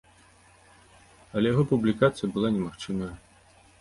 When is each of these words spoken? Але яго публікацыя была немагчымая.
Але 1.41 1.47
яго 1.53 1.63
публікацыя 1.73 2.27
была 2.39 2.49
немагчымая. 2.57 3.13